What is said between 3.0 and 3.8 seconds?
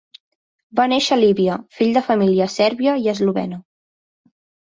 i eslovena.